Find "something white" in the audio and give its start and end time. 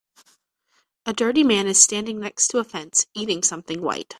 3.43-4.09